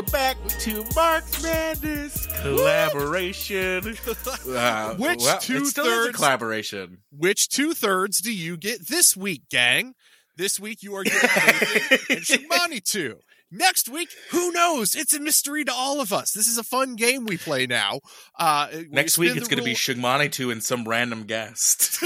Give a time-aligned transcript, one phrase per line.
[0.00, 3.96] welcome back to Mark's Madness collaboration.
[4.50, 6.98] Uh, Which well, two a thirds- collaboration?
[7.10, 9.94] Which two thirds do you get this week, gang?
[10.36, 11.20] This week you are getting
[12.10, 13.18] and Shimani two.
[13.50, 14.94] Next week, who knows?
[14.94, 16.32] It's a mystery to all of us.
[16.32, 18.00] This is a fun game we play now.
[18.38, 21.98] Uh, Next week it's going to be Shigmani 2 and some random guest.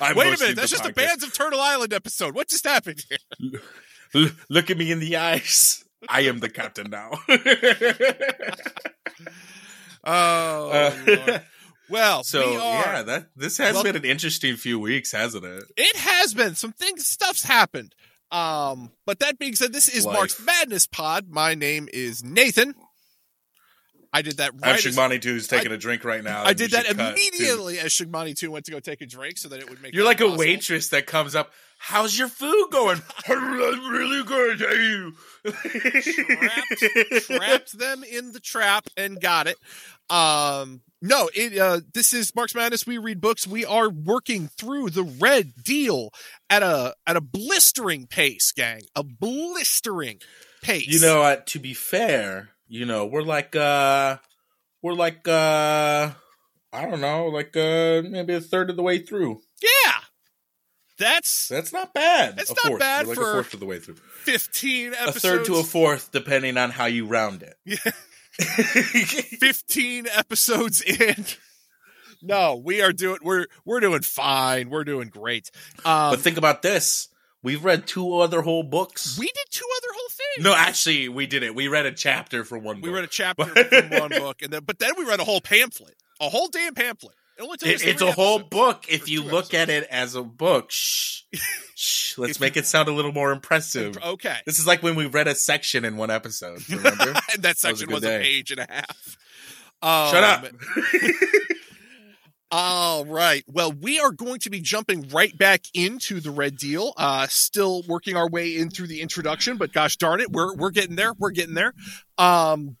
[0.00, 0.94] I'm Wait a minute, that's just a podcast.
[0.96, 2.34] Bands of Turtle Island episode.
[2.34, 3.60] What just happened here?
[4.14, 5.84] Look at me in the eyes.
[6.08, 7.10] I am the captain now.
[10.02, 11.38] Oh, Uh,
[11.90, 15.64] well, so we yeah, that this has Well- been an interesting few weeks, hasn't it?
[15.76, 17.94] It has been some things, stuff's happened.
[18.30, 20.14] Um, but that being said, this is Life.
[20.16, 21.28] Mark's Madness Pod.
[21.28, 22.74] My name is Nathan.
[24.12, 24.78] I did that right.
[24.78, 26.44] Shigmani 2 who's taking a drink right now.
[26.44, 29.60] I did that immediately as Shigmani 2 went to go take a drink so that
[29.60, 31.52] it would make You're like a waitress that comes up.
[31.78, 33.00] How's your food going?
[33.28, 34.60] really good.
[34.60, 35.14] Hey, you.
[36.26, 39.56] trapped, trapped them in the trap and got it.
[40.10, 42.86] Um, no, it uh, this is Mark's Madness.
[42.86, 43.46] We read books.
[43.46, 46.10] We are working through the Red Deal
[46.50, 48.82] at a at a blistering pace, gang.
[48.94, 50.20] A blistering
[50.62, 50.86] pace.
[50.86, 54.16] You know, uh, to be fair, you know, we're like uh
[54.82, 56.10] we're like uh
[56.72, 59.42] I don't know, like uh maybe a third of the way through.
[59.62, 59.92] yeah,
[60.98, 62.36] that's That's not bad.
[62.36, 62.80] That's A not fourth.
[62.80, 63.96] bad We're like for a fourth of the way through.
[64.22, 65.20] fifteen A episodes.
[65.22, 67.56] third to a fourth, depending on how you round it.
[67.66, 67.76] Yeah.
[69.40, 71.24] fifteen episodes in.
[72.22, 74.68] No, we are doing we're we're doing fine.
[74.70, 75.50] We're doing great.
[75.84, 77.08] Um, but think about this:
[77.42, 79.18] we've read two other whole books.
[79.18, 80.44] we did two other whole things.
[80.44, 81.54] no, actually, we did it.
[81.54, 82.76] We read a chapter from one.
[82.76, 82.84] Book.
[82.84, 82.96] We book.
[82.96, 85.94] read a chapter from one book, and then but then we read a whole pamphlet,
[86.20, 87.14] a whole damn pamphlet.
[87.38, 90.22] It only took It- it's a whole book if you look at it as a
[90.22, 90.70] book.
[90.70, 91.22] Shh,
[91.74, 92.18] shh.
[92.18, 93.96] Let's make it sound a little more impressive.
[93.96, 96.68] Okay, This is like when we read a section in one episode.
[96.68, 97.14] Remember?
[97.32, 98.22] and that section good was, a day.
[98.22, 99.16] page and a half.
[99.82, 100.44] Um, Shut up.
[102.52, 103.44] All right.
[103.46, 106.92] Well, we are going to be jumping right back into the Red Deal.
[106.96, 110.70] Uh, still working our way in through the introduction, but gosh darn it, we're we're
[110.70, 111.12] getting there.
[111.16, 111.74] We're getting there.
[112.18, 112.76] Um,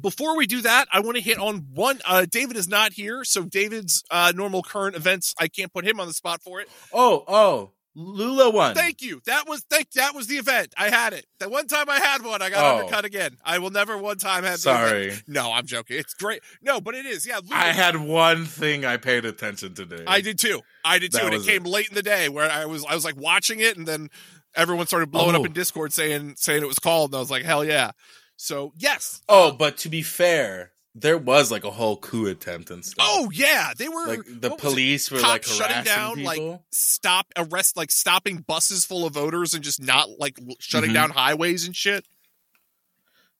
[0.00, 2.00] before we do that, I want to hit on one.
[2.04, 5.34] Uh, David is not here, so David's uh, normal current events.
[5.38, 6.68] I can't put him on the spot for it.
[6.92, 8.74] oh, oh, Lula won.
[8.74, 9.20] Thank you.
[9.26, 9.92] That was thank.
[9.92, 10.74] That was the event.
[10.76, 11.26] I had it.
[11.38, 12.78] The one time I had one, I got Oh.
[12.78, 13.36] undercut again.
[13.44, 14.58] I will never one time have.
[14.58, 15.98] Sorry, No, I'm joking.
[15.98, 16.42] It's great.
[16.60, 17.24] No, but it is.
[17.26, 20.04] Yeah, Lula- I had one thing I paid attention today.
[20.06, 20.60] I did too.
[20.84, 23.04] I did too, and it came late in the day where I was I was
[23.04, 24.10] like watching it, and then
[24.56, 25.40] everyone started blowing Oh.
[25.40, 27.92] up in Discord saying saying it was called, and I was like, hell yeah.
[28.36, 29.22] So yes.
[29.28, 33.04] Oh, but to be fair, there was like a whole coup attempt and stuff.
[33.08, 34.58] Oh yeah, they were like the what was it?
[34.58, 39.64] police were like shutting down, like, stop arrest like stopping buses full of voters and
[39.64, 40.94] just not like shutting Mhm.
[40.94, 42.06] down highways and shit.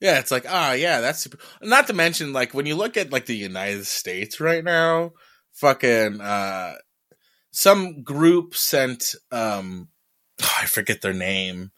[0.00, 1.38] Yeah, it's like ah, yeah, that's super.
[1.62, 5.12] Not to mention, like when you look at like the United States right now,
[5.53, 6.75] fucking uh,
[7.53, 9.88] some group sent um,
[10.60, 11.70] I forget their name,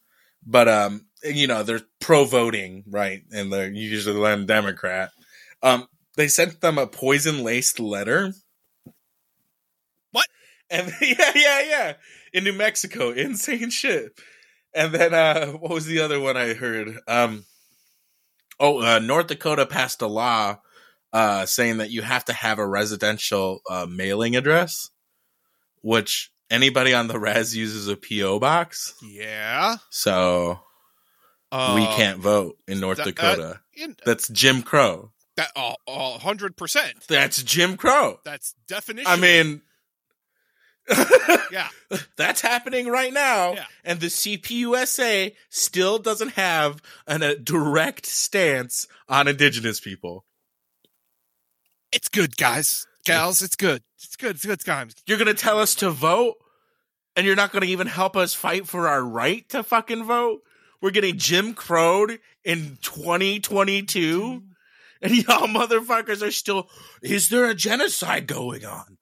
[0.44, 3.22] but um, you know they're pro voting, right?
[3.31, 5.10] And they're usually them Democrat.
[5.62, 5.86] Um,
[6.16, 8.32] they sent them a poison laced letter.
[10.12, 10.26] What?
[10.70, 11.92] And yeah, yeah, yeah,
[12.32, 14.12] in New Mexico, insane shit.
[14.74, 16.98] And then uh, what was the other one I heard?
[17.08, 17.44] Um.
[18.58, 20.60] Oh, uh, North Dakota passed a law
[21.12, 24.88] uh, saying that you have to have a residential uh, mailing address,
[25.82, 28.94] which anybody on the res uses a PO box.
[29.02, 29.76] Yeah.
[29.91, 30.60] So
[31.52, 33.60] Uh, we can't vote in North that- Dakota.
[33.74, 35.12] in, That's Jim Crow.
[35.36, 36.94] That uh, a hundred percent.
[37.09, 38.21] That's Jim Crow.
[38.24, 39.10] That's definition.
[39.10, 39.62] I mean,
[41.50, 41.68] yeah.
[42.16, 43.54] that's happening right now.
[43.54, 43.65] Yeah.
[43.84, 50.24] And the CPUSA still doesn't have an, a direct stance on indigenous people.
[51.92, 53.42] It's good, guys, gals.
[53.42, 53.83] It's good.
[54.03, 54.36] It's good.
[54.36, 54.94] It's good times.
[55.06, 56.34] You're gonna tell us to vote,
[57.15, 60.42] and you're not gonna even help us fight for our right to fucking vote.
[60.83, 64.42] We're getting Jim Crowed in 2022,
[65.03, 66.69] and y'all motherfuckers are still.
[67.03, 68.98] Is there a genocide going on?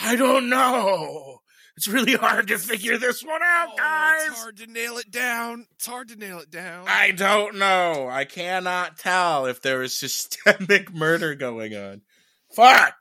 [0.00, 1.40] I don't know.
[1.76, 4.26] It's really hard to figure this one out, Oh, guys.
[4.26, 5.66] it's hard to nail it down.
[5.76, 6.86] It's hard to nail it down.
[6.88, 8.08] I don't know.
[8.10, 12.02] I cannot tell if there is systemic murder going on.
[12.54, 12.94] Fuck.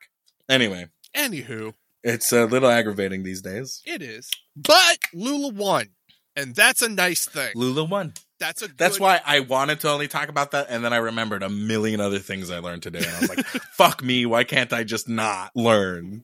[0.48, 1.74] Anyway, Anywho,
[2.04, 3.82] it's a little aggravating these days.
[3.86, 4.30] it is.
[4.56, 5.88] But Lula won,
[6.36, 7.54] and that's a nice thing.
[7.56, 8.14] Lula won.
[8.40, 8.68] That's a.
[8.68, 12.00] That's why I wanted to only talk about that, and then I remembered a million
[12.00, 14.26] other things I learned today, and I was like, "Fuck me!
[14.26, 16.24] Why can't I just not learn?"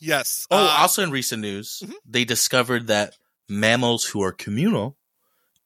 [0.00, 0.46] Yes.
[0.50, 1.94] Oh, uh, also in recent news, Mhm.
[2.06, 3.16] they discovered that
[3.48, 4.96] mammals who are communal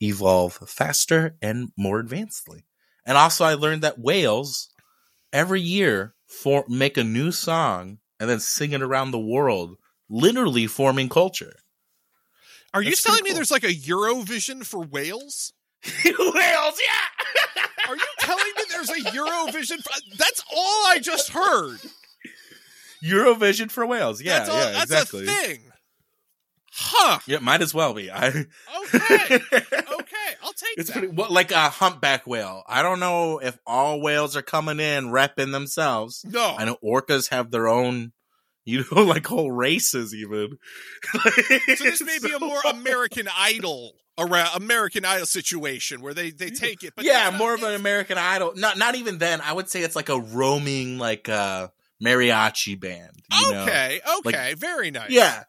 [0.03, 2.65] evolve faster and more advancedly.
[3.07, 4.69] And also, I learned that whales
[5.33, 9.77] every year for make a new song and then sing it around the world,
[10.09, 11.57] literally forming culture.
[12.75, 15.53] Are you telling pretty me there's like a Eurovision for whales?
[16.05, 17.63] whales, yeah.
[17.89, 19.83] Are you telling me there's a Eurovision?
[19.83, 21.79] For, uh, that's all I just heard.
[23.03, 24.21] Eurovision for whales.
[24.23, 25.25] Yeah, that's all, yeah, that's exactly.
[25.25, 25.61] a thing.
[26.73, 27.19] Huh.
[27.27, 28.11] Yeah, might as well be.
[28.13, 28.47] I Okay.
[29.37, 30.31] Okay.
[30.43, 30.99] I'll take It's that.
[30.99, 32.65] pretty well, like a humpback whale.
[32.67, 36.25] I don't know if all whales are coming in repping themselves.
[36.29, 36.57] no.
[36.59, 38.13] I know orcas have their own,
[38.65, 40.59] you know, like whole races even.
[41.13, 41.31] So
[41.85, 46.83] this may be a more American Idol around American Idol situation where they they take
[46.83, 48.53] it, but yeah, more not- of an American Idol.
[48.57, 49.41] Not not even then.
[49.41, 51.69] I would say it's like a roaming like uh
[52.03, 53.23] mariachi band.
[53.33, 53.63] You know?
[53.63, 55.11] Okay, okay, very nice.
[55.11, 55.45] Yeah.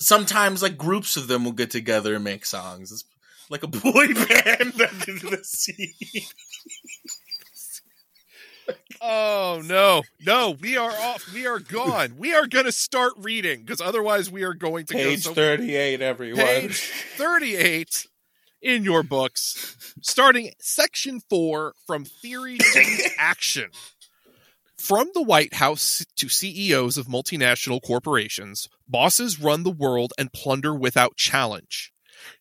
[0.00, 2.92] Sometimes like groups of them will get together and make songs.
[2.92, 3.04] It's
[3.50, 3.82] like a boy
[4.14, 5.94] band under the sea.
[9.00, 11.32] Oh no, no, we are off.
[11.32, 12.14] We are gone.
[12.18, 16.00] We are going to start reading because otherwise we are going to Page go thirty-eight,
[16.00, 16.44] everyone.
[16.44, 16.80] page
[17.16, 18.06] thirty-eight
[18.60, 23.70] in your books, starting section four from theory to action.
[24.76, 30.74] From the White House to CEOs of multinational corporations, bosses run the world and plunder
[30.74, 31.92] without challenge.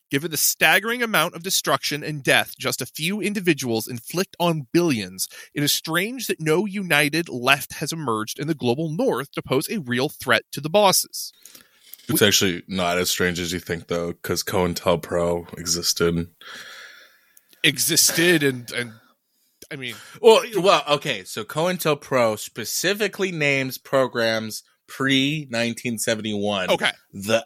[0.10, 5.28] Given the staggering amount of destruction and death just a few individuals inflict on billions,
[5.54, 9.70] it is strange that no united left has emerged in the global north to pose
[9.70, 11.34] a real threat to the bosses.
[12.08, 16.30] It's actually not as strange as you think, though, because COINTELPRO existed.
[17.64, 18.94] Existed and and
[19.70, 21.26] I mean Well, well, okay.
[21.26, 26.70] So COINTELPRO specifically names programs pre 1971.
[26.70, 26.92] okay.
[27.12, 27.46] The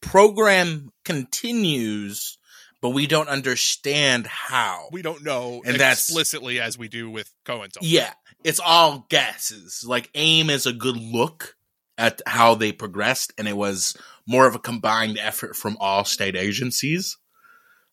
[0.00, 2.38] program continues,
[2.80, 4.88] but we don't understand how.
[4.92, 7.70] We don't know And that's- explicitly as we do with Cohen.
[7.80, 8.12] Yeah,
[8.44, 9.84] it's all guesses.
[9.86, 11.56] Like AIM is a good look
[11.98, 16.36] at how they progressed, and it was more of a combined effort from all state
[16.36, 17.18] agencies.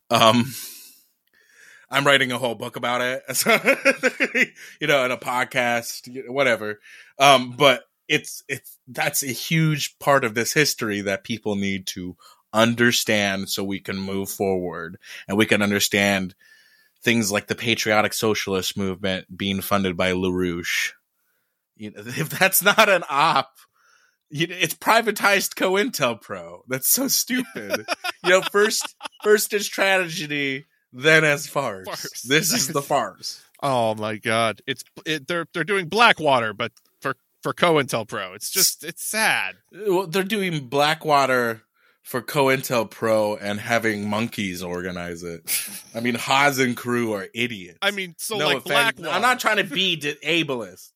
[0.10, 0.54] Um,
[1.90, 3.24] I'm writing a whole book about it,
[4.82, 6.80] you know, in a podcast, whatever.
[7.20, 12.16] Um, but it's it's that's a huge part of this history that people need to
[12.54, 16.34] understand so we can move forward and we can understand
[17.04, 20.94] things like the patriotic socialist movement being funded by LaRouche.
[21.76, 23.52] You know, if that's not an op,
[24.30, 26.62] you know, it's privatized COINTELPRO.
[26.68, 27.86] That's so stupid.
[28.24, 31.88] you know, first first is tragedy, then as farce.
[31.88, 32.22] Farce.
[32.24, 33.44] This is the farce.
[33.62, 34.62] Oh my god.
[34.68, 36.72] It's it, they're they're doing Blackwater but
[37.42, 38.36] for COINTELPRO.
[38.36, 39.56] It's just it's sad.
[39.72, 41.64] Well, they're doing Blackwater
[42.04, 45.42] for COINTELPRO and having monkeys organize it.
[45.94, 47.80] I mean, Haz and crew are idiots.
[47.82, 49.00] I mean, so no like offense.
[49.00, 49.10] Blackwater.
[49.10, 50.92] I'm not trying to be ableist.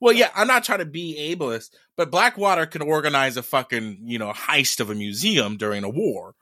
[0.00, 4.18] Well, yeah, I'm not trying to be ableist, but Blackwater can organize a fucking, you
[4.18, 6.34] know, heist of a museum during a war.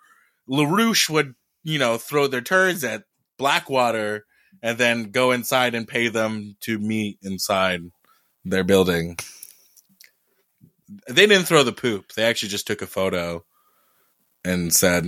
[0.49, 3.05] LaRouche would, you know, throw their turds at
[3.39, 4.27] Blackwater
[4.63, 7.83] and then go inside and pay them to meet inside
[8.45, 9.19] their building.
[11.09, 12.13] They didn't throw the poop.
[12.13, 13.45] They actually just took a photo
[14.45, 15.07] and said,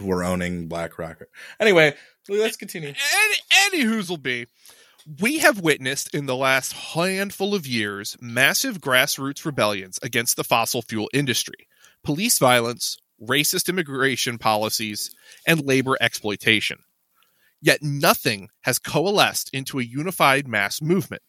[0.00, 1.28] we're owning Black Rocker.
[1.60, 1.94] Anyway,
[2.28, 2.88] let's continue.
[2.88, 4.46] Any, any who's'll be.
[5.20, 10.80] We have witnessed in the last handful of years massive grassroots rebellions against the fossil
[10.80, 11.68] fuel industry,
[12.02, 15.14] police violence, racist immigration policies,
[15.46, 16.78] and labor exploitation.
[17.60, 21.22] Yet nothing has coalesced into a unified mass movement.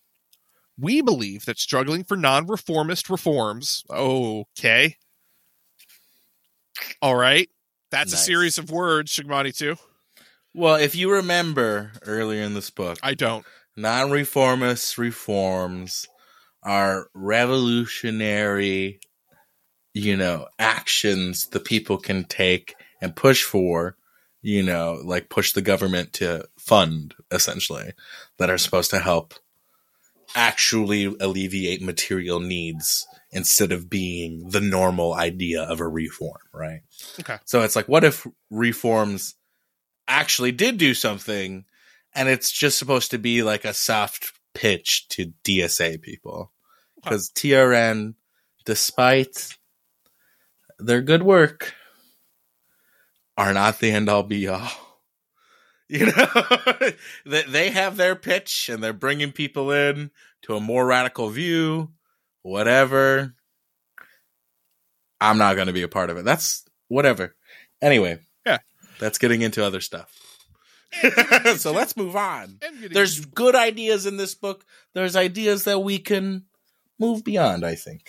[0.78, 4.98] We believe that struggling for non reformist reforms, okay.
[7.02, 7.50] All right.
[7.92, 9.76] That's a series of words, Shigmani 2.
[10.54, 13.46] Well, if you remember earlier in this book, I don't.
[13.78, 16.08] non reformist reforms
[16.64, 19.00] are revolutionary,
[19.94, 23.96] you know, actions the people can take and push for,
[24.42, 27.94] you know, like push the government to fund, essentially,
[28.38, 29.36] that are supposed to help
[30.36, 36.82] actually alleviate material needs instead of being the normal idea of a reform, right?
[37.20, 37.38] Okay.
[37.46, 39.36] So it's like, what if reforms
[40.08, 41.66] actually did do something
[42.14, 46.52] and it's just supposed to be like a soft pitch to DSA people?
[46.96, 48.16] Because TRN,
[48.66, 49.56] despite
[50.80, 51.74] their good work,
[53.38, 54.85] are not the end all be all.
[55.90, 56.92] You know,
[57.28, 60.10] they they have their pitch and they're bringing people in
[60.42, 61.92] to a more radical view,
[62.42, 63.36] whatever.
[65.22, 66.26] I'm not going to be a part of it.
[66.26, 67.36] That's whatever.
[67.84, 68.58] Anyway, Yeah.
[69.00, 70.12] that's getting into other stuff.
[71.58, 72.60] so let's move on.
[72.92, 74.66] There's good ideas in this book.
[74.94, 76.46] There's ideas that we can
[77.00, 78.08] move beyond, I think.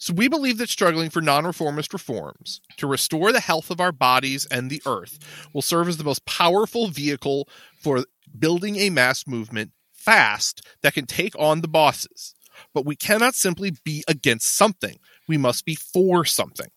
[0.00, 4.46] So we believe that struggling for non-reformist reforms to restore the health of our bodies
[4.46, 5.18] and the earth
[5.52, 7.46] will serve as the most powerful vehicle
[7.78, 8.06] for
[8.38, 12.34] building a mass movement fast that can take on the bosses.
[12.72, 14.98] But we cannot simply be against something.
[15.28, 16.70] We must be for something.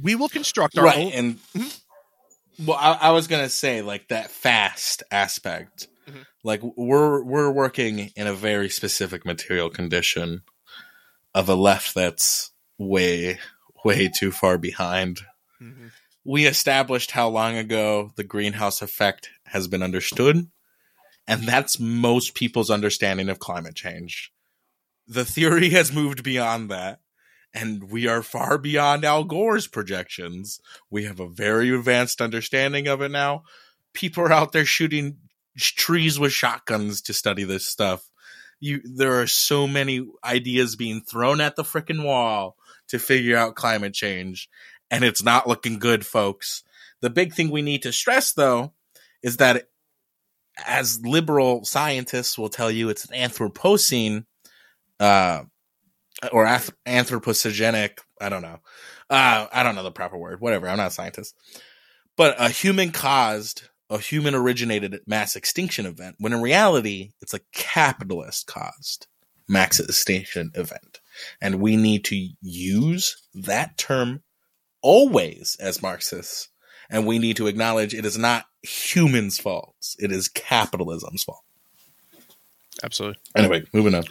[0.00, 1.80] We will construct our right own and Mhm.
[2.66, 6.26] well I, I was gonna say like that fast aspect Mhm.
[6.42, 10.42] like we're we're working in a very specific material condition
[11.34, 13.38] of a left that's way
[13.84, 15.20] way too far behind
[15.60, 15.90] Mhm.
[16.24, 20.50] we established how long ago the greenhouse effect has been understood
[21.26, 24.32] and that's most people's understanding of climate change
[25.06, 27.00] the theory has moved beyond that
[27.52, 30.60] and we are far beyond Al Gore's projections.
[30.88, 33.42] We have a very advanced understanding of it now.
[33.92, 35.18] People are out there shooting
[35.58, 38.08] trees with shotguns to study this stuff.
[38.60, 42.56] You, there are so many ideas being thrown at the freaking wall
[42.88, 44.48] to figure out climate change,
[44.90, 46.62] and it's not looking good, folks.
[47.00, 48.74] The big thing we need to stress, though,
[49.22, 49.68] is that
[50.66, 54.26] as liberal scientists will tell you, it's an Anthropocene,
[54.98, 55.44] uh,
[56.32, 57.98] or ath- anthropogenic.
[58.20, 58.58] I don't know.
[59.08, 60.40] Uh, I don't know the proper word.
[60.40, 60.68] Whatever.
[60.68, 61.34] I'm not a scientist.
[62.16, 67.40] But a human caused, a human originated mass extinction event, when in reality, it's a
[67.52, 69.08] capitalist caused
[69.48, 71.00] mass extinction event.
[71.40, 74.22] And we need to use that term
[74.80, 76.48] always as Marxists.
[76.88, 79.96] And we need to acknowledge it is not humans' faults.
[79.98, 81.42] It is capitalism's fault.
[82.82, 83.20] Absolutely.
[83.36, 84.04] Anyway, moving on.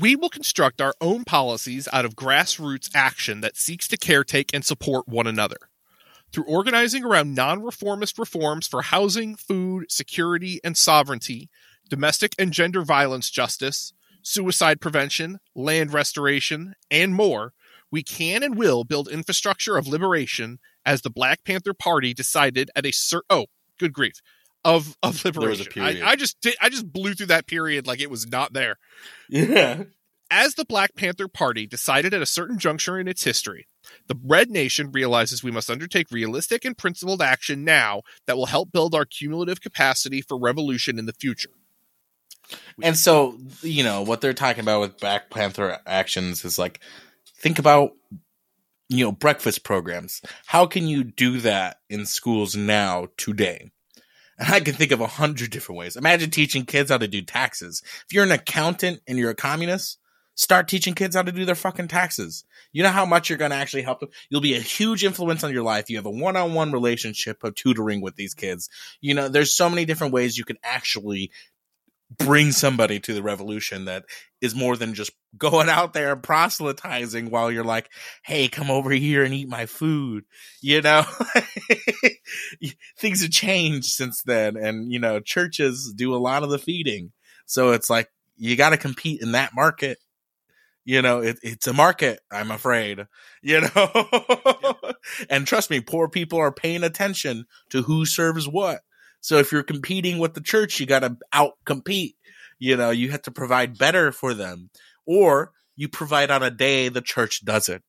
[0.00, 4.64] We will construct our own policies out of grassroots action that seeks to caretake and
[4.64, 5.56] support one another.
[6.32, 11.48] Through organizing around non reformist reforms for housing, food, security, and sovereignty,
[11.88, 13.92] domestic and gender violence justice,
[14.22, 17.52] suicide prevention, land restoration, and more,
[17.90, 22.86] we can and will build infrastructure of liberation as the Black Panther Party decided at
[22.86, 23.46] a cer- oh,
[23.78, 24.20] good grief.
[24.64, 25.80] Of of liberation.
[25.80, 28.76] I, I just did, I just blew through that period like it was not there.
[29.28, 29.84] Yeah.
[30.30, 33.67] As the Black Panther Party decided at a certain juncture in its history,
[34.06, 38.72] the Red Nation realizes we must undertake realistic and principled action now that will help
[38.72, 41.50] build our cumulative capacity for revolution in the future.
[42.82, 46.80] And so, you know, what they're talking about with Black Panther actions is like,
[47.36, 47.92] think about,
[48.88, 50.22] you know, breakfast programs.
[50.46, 53.70] How can you do that in schools now, today?
[54.38, 55.96] And I can think of a hundred different ways.
[55.96, 57.82] Imagine teaching kids how to do taxes.
[58.06, 59.98] If you're an accountant and you're a communist,
[60.38, 62.44] start teaching kids how to do their fucking taxes.
[62.72, 64.10] You know how much you're going to actually help them?
[64.30, 65.90] You'll be a huge influence on your life.
[65.90, 68.70] You have a one on one relationship of tutoring with these kids.
[69.00, 71.32] You know, there's so many different ways you can actually
[72.16, 74.04] bring somebody to the revolution that
[74.40, 77.90] is more than just going out there and proselytizing while you're like,
[78.22, 80.24] hey, come over here and eat my food.
[80.62, 81.04] You know,
[82.96, 84.56] things have changed since then.
[84.56, 87.10] And, you know, churches do a lot of the feeding.
[87.44, 89.98] So it's like, you got to compete in that market.
[90.88, 93.06] You know, it, it's a market, I'm afraid,
[93.42, 94.76] you know,
[95.28, 98.80] and trust me, poor people are paying attention to who serves what.
[99.20, 102.16] So if you're competing with the church, you got to out compete.
[102.58, 104.70] You know, you have to provide better for them,
[105.06, 107.84] or you provide on a day the church doesn't.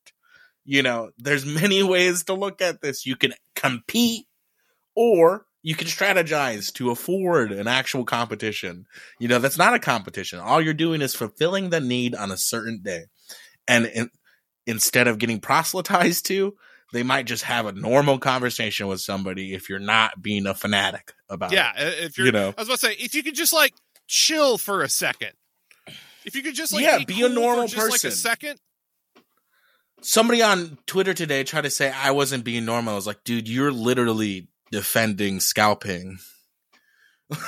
[0.66, 3.06] You know, there's many ways to look at this.
[3.06, 4.26] You can compete,
[4.94, 8.86] or you can strategize to afford an actual competition.
[9.18, 10.38] You know, that's not a competition.
[10.38, 13.04] All you're doing is fulfilling the need on a certain day.
[13.68, 14.10] And in,
[14.66, 16.54] instead of getting proselytized to,
[16.92, 21.12] they might just have a normal conversation with somebody if you're not being a fanatic
[21.28, 22.04] about Yeah, it.
[22.04, 22.54] if you're, You know.
[22.56, 23.74] I was about to say, if you could just like
[24.08, 25.32] chill for a second,
[26.24, 28.10] if you could just like Yeah, be, be a cool for normal just, like a
[28.10, 28.58] second.
[30.02, 32.94] Somebody on Twitter today tried to say I wasn't being normal.
[32.94, 36.18] I was like, dude, you're literally defending scalping.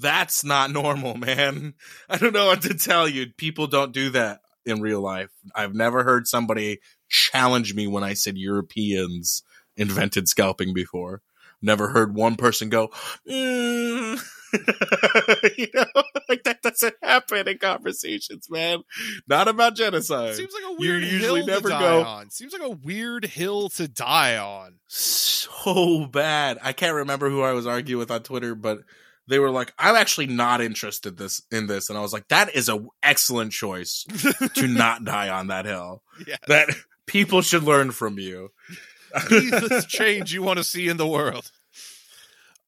[0.00, 1.74] That's not normal, man.
[2.08, 3.26] I don't know what to tell you.
[3.36, 5.30] People don't do that in real life.
[5.54, 9.42] I've never heard somebody challenge me when I said Europeans
[9.76, 11.22] invented scalping before.
[11.60, 12.90] Never heard one person go,
[13.28, 14.20] mm.
[15.58, 15.84] you know,
[16.28, 18.80] like that doesn't happen in conversations, man.
[19.28, 20.34] Not about genocide.
[20.34, 22.30] Seems like a You weird usually hill never to die go- on.
[22.30, 24.74] Seems like a weird hill to die on.
[24.86, 26.58] so bad.
[26.62, 28.80] I can't remember who I was arguing with on Twitter, but
[29.26, 32.54] they were like, "I'm actually not interested this in this," and I was like, "That
[32.54, 34.04] is a excellent choice
[34.54, 36.02] to not die on that hill.
[36.26, 36.36] Yeah.
[36.46, 36.68] That
[37.06, 38.50] people should learn from you."
[39.30, 41.50] Be the change you want to see in the world.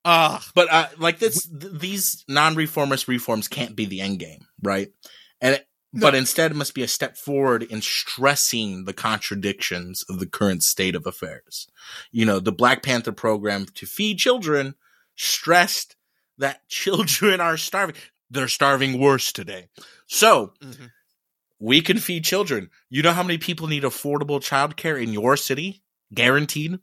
[0.04, 4.88] Ah, But uh, like this, th- these non-reformist reforms can't be the end game, right?
[5.40, 10.21] And it, but instead, it must be a step forward in stressing the contradictions of
[10.21, 11.66] the current state of affairs.
[12.12, 14.76] You know, the Black Panther program to feed children
[15.16, 15.97] stressed
[16.38, 17.97] that children are starving.
[18.30, 19.69] They're starving worse today.
[20.07, 20.90] So mhm.
[21.59, 22.71] we can feed children.
[22.88, 25.83] You know how many people need affordable childcare in your city?
[26.14, 26.78] Guaranteed.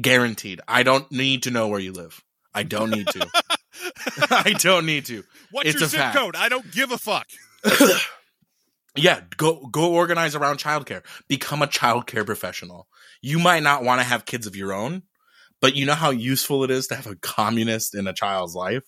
[0.00, 0.60] Guaranteed.
[0.68, 2.22] I don't need to know where you live.
[2.54, 3.26] I don't need to.
[4.30, 5.22] I don't need to.
[5.50, 6.16] what's It's your zip fact.
[6.16, 6.36] code?
[6.36, 7.26] I don't give a fuck.
[8.96, 11.02] yeah, go go organize around childcare.
[11.28, 12.88] Become a childcare professional.
[13.22, 15.02] You might not want to have kids of your own,
[15.60, 18.84] but you know how useful it is to have a communist in a child's life.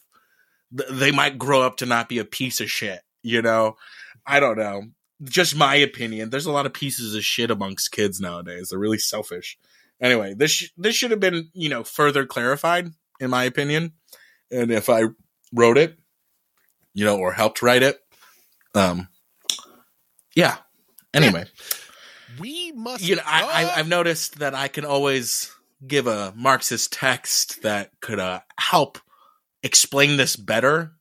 [0.77, 3.01] Th- They might grow up to not be a piece of shit.
[3.23, 3.77] You know,
[4.27, 4.85] I don't know.
[5.23, 6.31] Just my opinion.
[6.31, 8.69] There's a lot of pieces of shit amongst kids nowadays.
[8.71, 9.59] They're really selfish.
[10.01, 13.93] Anyway, this sh- this should have been you know further clarified in my opinion.
[14.51, 15.05] And if I
[15.53, 15.99] wrote it,
[16.95, 18.01] you know, or helped write it,
[18.75, 19.09] um,
[20.35, 20.57] yeah.
[21.13, 21.45] Anyway,
[22.39, 23.03] We must.
[23.03, 23.79] you know, I, I!
[23.79, 25.53] I've noticed that I can always
[25.87, 28.99] give a Marxist text that could uh, help
[29.63, 30.93] explain this better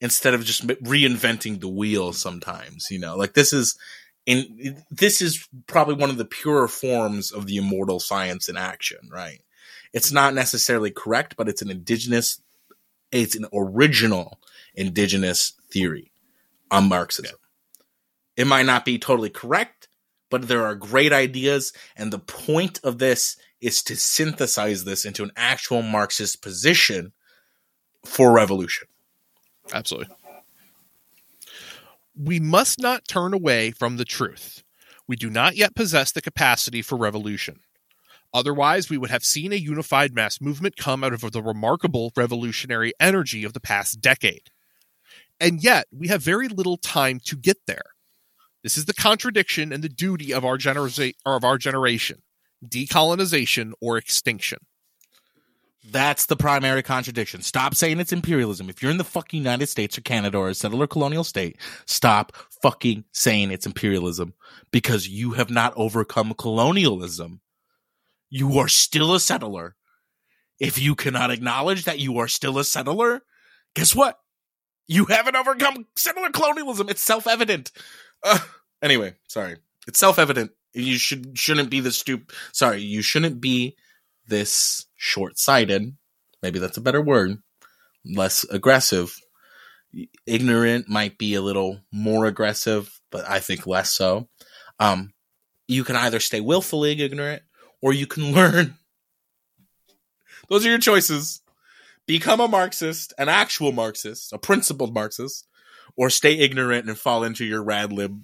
[0.00, 2.12] instead of just reinventing the wheel.
[2.12, 3.76] Sometimes, you know, like this is
[4.26, 8.98] in this is probably one of the purer forms of the immortal science in action,
[9.10, 9.40] right?
[9.92, 12.40] It's not necessarily correct, but it's an indigenous,
[13.10, 14.38] it's an original
[14.74, 16.12] indigenous theory
[16.70, 17.36] on Marxism.
[18.36, 19.88] It might not be totally correct,
[20.30, 21.72] but there are great ideas.
[21.94, 27.12] And the point of this is to synthesize this into an actual Marxist position
[28.04, 28.88] for revolution.
[29.72, 30.14] Absolutely.
[32.16, 34.62] We must not turn away from the truth.
[35.06, 37.60] We do not yet possess the capacity for revolution.
[38.34, 42.92] Otherwise, we would have seen a unified mass movement come out of the remarkable revolutionary
[42.98, 44.50] energy of the past decade.
[45.38, 47.82] And yet, we have very little time to get there.
[48.62, 52.22] This is the contradiction and the duty of our, genera- of our generation
[52.66, 54.58] decolonization or extinction.
[55.90, 57.42] That's the primary contradiction.
[57.42, 58.70] Stop saying it's imperialism.
[58.70, 62.32] If you're in the fucking United States or Canada or a settler colonial state, stop
[62.62, 64.34] fucking saying it's imperialism
[64.70, 67.40] because you have not overcome colonialism.
[68.34, 69.76] You are still a settler.
[70.58, 73.20] If you cannot acknowledge that you are still a settler,
[73.74, 74.18] guess what?
[74.88, 76.88] You haven't overcome settler colonialism.
[76.88, 77.72] It's self-evident.
[78.24, 78.38] Uh,
[78.80, 79.58] anyway, sorry.
[79.86, 80.52] It's self-evident.
[80.72, 82.34] You should shouldn't be this stupid.
[82.52, 83.76] Sorry, you shouldn't be
[84.26, 85.94] this short-sighted.
[86.42, 87.36] Maybe that's a better word.
[88.02, 89.14] Less aggressive.
[90.24, 94.30] Ignorant might be a little more aggressive, but I think less so.
[94.80, 95.12] Um,
[95.68, 97.42] you can either stay willfully ignorant
[97.82, 98.78] or you can learn.
[100.48, 101.40] Those are your choices.
[102.06, 105.46] Become a Marxist, an actual Marxist, a principled Marxist,
[105.96, 108.22] or stay ignorant and fall into your rad lib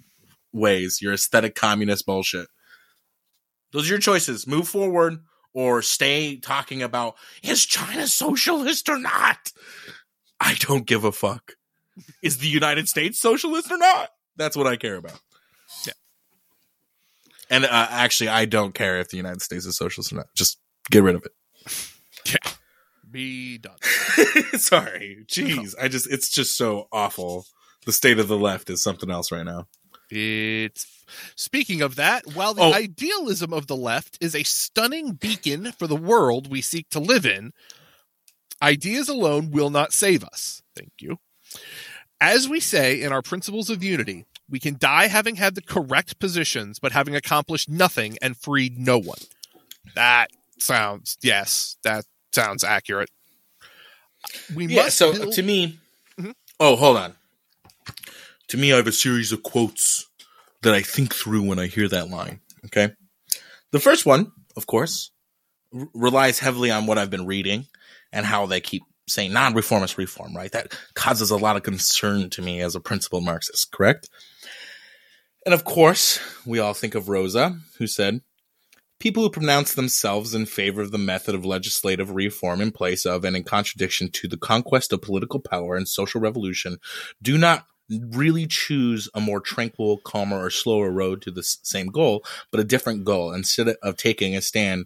[0.51, 2.47] ways, your aesthetic communist bullshit.
[3.71, 4.47] Those are your choices.
[4.47, 5.19] Move forward
[5.53, 9.51] or stay talking about is China socialist or not?
[10.39, 11.53] I don't give a fuck.
[12.21, 14.09] Is the United States socialist or not?
[14.37, 15.19] That's what I care about.
[17.49, 17.55] Yeah.
[17.55, 20.27] And uh, actually, I don't care if the United States is socialist or not.
[20.35, 20.59] Just
[20.91, 21.31] get rid of it.
[22.25, 22.51] Yeah.
[23.09, 23.77] Be done.
[24.59, 25.25] Sorry.
[25.27, 25.73] Jeez.
[25.81, 27.45] I just, it's just so awful.
[27.85, 29.67] The state of the left is something else right now.
[30.11, 30.85] It's
[31.35, 32.73] speaking of that, while the Oh.
[32.73, 37.25] idealism of the left is a stunning beacon for the world we seek to live
[37.25, 37.51] in,
[38.61, 40.61] ideas alone will not save us.
[40.75, 41.17] Thank you.
[42.21, 46.19] As we say in our principles of unity, we can die having had the correct
[46.19, 49.19] positions, but having accomplished nothing and freed no one.
[49.95, 50.27] That
[50.59, 53.09] sounds yes, that sounds accurate.
[54.53, 55.79] We Yeah, must so build- to me,
[56.19, 56.33] Mhm.
[56.59, 57.15] oh, hold on.
[58.49, 60.07] To me, I have a series of quotes
[60.61, 62.41] that I think through when I hear that line.
[62.65, 62.93] Okay.
[63.71, 65.11] The first one, of course,
[65.73, 67.67] r- relies heavily on what I've been reading
[68.11, 70.51] and how they keep saying non reformist reform, right?
[70.51, 74.09] That causes a lot of concern to me as a principled Marxist, correct?
[75.49, 78.21] And of course, we all think of Rosa, who said,
[78.99, 83.25] People who pronounce themselves in favor of the method of legislative reform in place of
[83.25, 86.77] and in contradiction to the conquest of political power and social revolution
[87.19, 92.23] do not really choose a more tranquil, calmer, or slower road to the same goal,
[92.51, 93.33] but a different goal.
[93.33, 94.85] Instead of taking a stand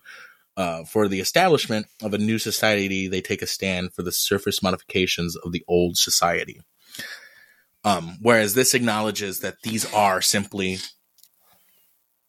[0.56, 4.64] uh, for the establishment of a new society, they take a stand for the surface
[4.64, 6.62] modifications of the old society.
[7.84, 10.78] Um, whereas this acknowledges that these are simply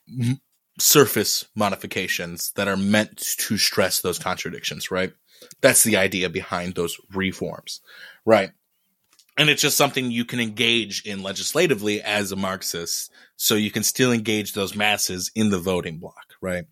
[0.08, 0.40] m-
[0.78, 5.12] surface modifications that are meant to stress those contradictions, right?
[5.60, 7.80] That's the idea behind those reforms,
[8.24, 8.50] right?
[9.36, 13.82] And it's just something you can engage in legislatively as a Marxist, so you can
[13.82, 16.64] still engage those masses in the voting block, right?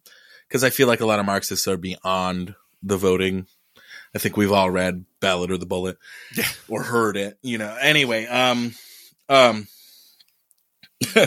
[0.48, 3.46] Because I feel like a lot of Marxists are beyond the voting.
[4.14, 5.96] I think we've all read Ballot or the Bullet,
[6.36, 6.48] Yeah.
[6.68, 7.76] or heard it, you know.
[7.80, 8.74] Anyway, um,
[9.28, 9.66] um,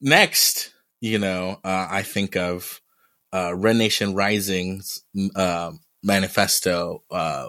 [0.00, 2.80] next, you know, uh, I think of
[3.32, 5.02] uh, Red Nation Rising's
[5.34, 7.48] uh, manifesto, uh,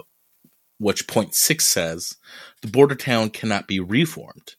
[0.80, 2.18] which point six says
[2.62, 4.56] the border town cannot be reformed.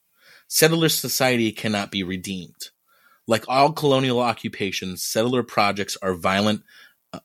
[0.49, 2.71] Settler society cannot be redeemed.
[3.27, 6.63] Like all colonial occupations, settler projects are violent,
[7.13, 7.21] uh,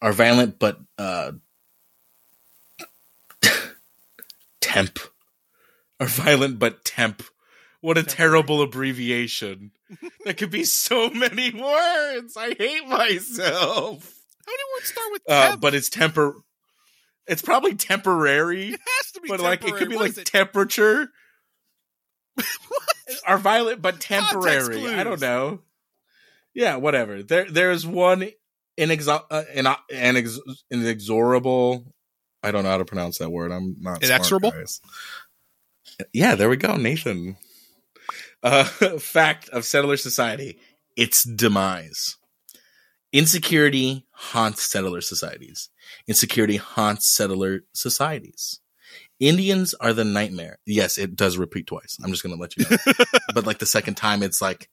[0.00, 1.32] are violent, but uh,
[4.72, 4.98] temp
[6.00, 7.22] are violent, but temp.
[7.80, 9.72] What a terrible abbreviation.
[10.24, 12.36] that could be so many words.
[12.36, 14.14] I hate myself.
[14.46, 15.60] How many words start with Uh, temp?
[15.60, 16.34] but it's temper.
[17.26, 21.08] It's probably temporary, it has to be but like it could be What like temperature.
[23.26, 24.86] Are violent but temporary.
[24.88, 25.60] I don't know.
[26.54, 27.22] Yeah, whatever.
[27.22, 28.28] There, there's one
[28.78, 30.38] inexo- uh, in, inex-
[30.70, 31.92] inexorable.
[32.42, 33.52] I don't know how to pronounce that word.
[33.52, 34.50] I'm not smart, Inexorable?
[34.50, 34.80] guys.
[36.12, 37.36] Yeah, there we go, Nathan.
[38.42, 38.64] Uh,
[38.98, 40.58] fact of settler society:
[40.96, 42.16] its demise.
[43.12, 45.68] Insecurity haunts settler societies.
[46.08, 48.60] Insecurity haunts settler societies.
[49.20, 50.58] Indians are the nightmare.
[50.66, 51.98] Yes, it does repeat twice.
[52.02, 52.76] I'm just going to let you know.
[53.34, 54.68] but like the second time, it's like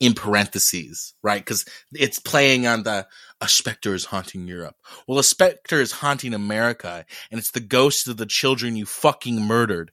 [0.00, 1.40] in parentheses, right?
[1.40, 3.06] Because it's playing on the
[3.40, 4.76] a specter is haunting Europe.
[5.06, 9.40] Well, a specter is haunting America, and it's the ghosts of the children you fucking
[9.40, 9.92] murdered.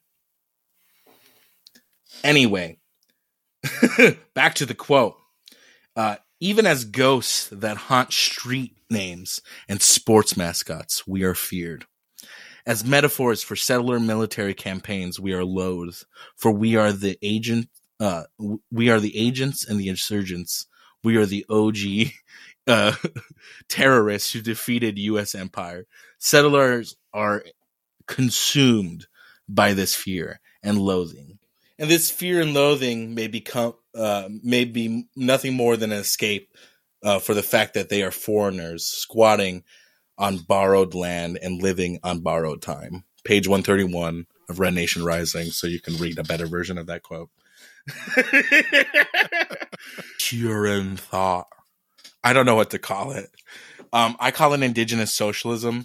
[2.24, 2.78] Anyway,
[4.34, 5.16] back to the quote.
[5.94, 11.86] Uh, even as ghosts that haunt street names and sports mascots, we are feared.
[12.66, 16.04] As metaphors for settler military campaigns, we are loathed,
[16.36, 17.68] for we are the agent.
[17.98, 18.24] Uh,
[18.70, 20.66] we are the agents and the insurgents.
[21.02, 22.12] We are the OG
[22.66, 22.92] uh,
[23.68, 25.34] terrorists who defeated U.S.
[25.34, 25.86] empire.
[26.18, 27.44] Settlers are
[28.06, 29.06] consumed
[29.48, 31.38] by this fear and loathing,
[31.78, 36.50] and this fear and loathing may become uh, may be nothing more than an escape
[37.02, 39.62] uh, for the fact that they are foreigners squatting
[40.18, 43.04] on borrowed land and living on borrowed time.
[43.24, 47.02] Page 131 of Red Nation Rising, so you can read a better version of that
[47.02, 47.30] quote.
[50.18, 51.48] Pure in thought.
[52.24, 53.30] I don't know what to call it.
[53.92, 55.84] Um, I call it indigenous socialism.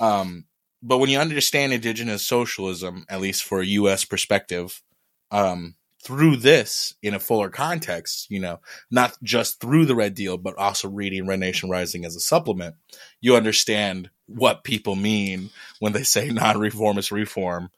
[0.00, 0.46] Um,
[0.82, 4.04] but when you understand indigenous socialism, at least for a U.S.
[4.04, 4.82] perspective,
[5.30, 10.38] um, through this in a fuller context, you know, not just through the Red Deal,
[10.38, 12.76] but also reading Red Nation Rising as a supplement,
[13.20, 17.70] you understand what people mean when they say non-reformist reform.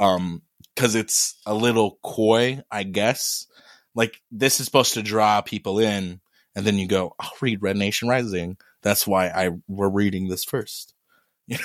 [0.00, 0.42] Um,
[0.76, 3.46] cause it's a little coy, I guess.
[3.94, 6.20] Like this is supposed to draw people in,
[6.54, 8.56] and then you go, I'll read Red Nation Rising.
[8.82, 10.94] That's why I we're reading this first.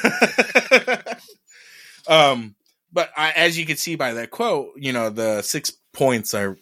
[2.08, 2.56] um,
[2.93, 6.58] but I, as you can see by that quote, you know, the six points are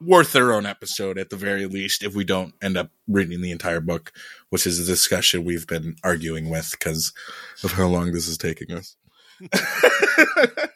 [0.00, 3.50] worth their own episode at the very least if we don't end up reading the
[3.50, 4.12] entire book,
[4.50, 7.12] which is a discussion we've been arguing with because
[7.64, 8.96] of how long this is taking us.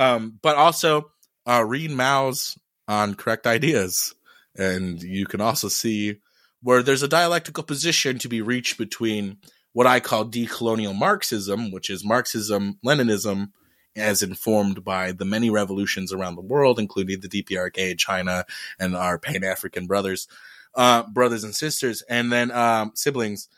[0.00, 1.12] um, but also
[1.46, 2.58] uh, read Mao's
[2.88, 4.14] on correct ideas,
[4.56, 6.16] and you can also see
[6.62, 9.36] where there's a dialectical position to be reached between
[9.72, 13.52] what I call decolonial Marxism, which is Marxism Leninism
[13.96, 18.44] as informed by the many revolutions around the world, including the DPRK, China,
[18.78, 20.28] and our Pan African brothers,
[20.74, 23.48] uh, brothers and sisters, and then um, siblings.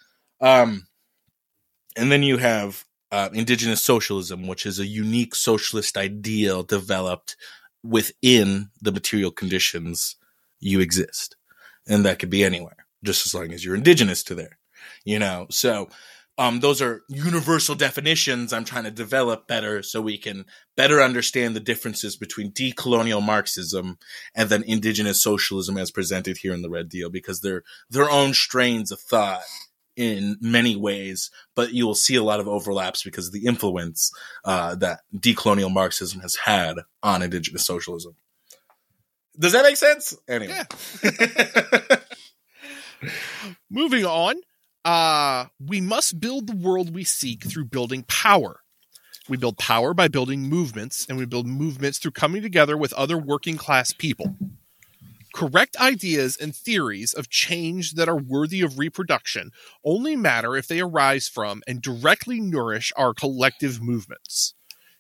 [0.41, 0.87] Um,
[1.97, 7.37] and then you have uh, indigenous socialism, which is a unique socialist ideal developed
[7.85, 10.17] within the material conditions
[10.61, 11.37] you exist.
[11.87, 14.59] And that could be anywhere, just as long as you're indigenous to there,
[15.05, 15.47] you know?
[15.51, 15.89] So,
[16.39, 20.47] um, those are universal definitions I'm trying to develop better so we can
[20.79, 23.99] better understand the differences between decolonial Marxism
[24.35, 28.33] and then indigenous socialism as presented here in the Red Deal because they're their own
[28.33, 29.43] strains of thought
[29.97, 34.11] in many ways, but you will see a lot of overlaps because of the influence
[34.45, 38.15] uh, that decolonial Marxism has had on indigenous socialism.
[39.39, 40.17] Does that make sense?
[40.29, 40.61] Anyway.
[43.71, 44.37] Moving on,
[44.85, 48.61] uh, we must build the world we seek through building power.
[49.29, 53.17] We build power by building movements, and we build movements through coming together with other
[53.17, 54.37] working class people.
[55.35, 59.51] Correct ideas and theories of change that are worthy of reproduction
[59.85, 64.55] only matter if they arise from and directly nourish our collective movements.